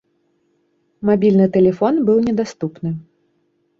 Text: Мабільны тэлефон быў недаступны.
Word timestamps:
Мабільны 1.11 1.45
тэлефон 1.57 1.93
быў 2.11 2.17
недаступны. 2.31 2.89